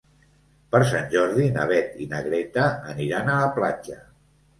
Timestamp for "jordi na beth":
1.15-1.99